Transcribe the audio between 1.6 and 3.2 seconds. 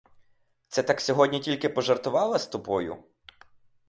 пожартувала з тобою.